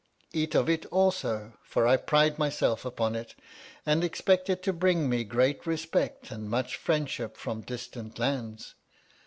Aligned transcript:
Eat 0.33 0.55
of 0.55 0.67
it 0.67 0.87
also, 0.87 1.59
for 1.63 1.85
I 1.85 1.95
pride 1.95 2.39
myself 2.39 2.85
upon 2.85 3.13
it, 3.13 3.35
and 3.85 4.03
expect 4.03 4.49
it 4.49 4.63
to 4.63 4.73
bring 4.73 5.07
me 5.07 5.23
great 5.23 5.67
respect 5.67 6.31
and 6.31 6.49
much 6.49 6.75
friendship 6.75 7.37
from 7.37 7.61
distant 7.61 8.17
lands. 8.17 8.73